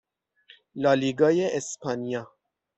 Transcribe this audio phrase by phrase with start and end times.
[0.75, 2.23] لالیگای اسپانیا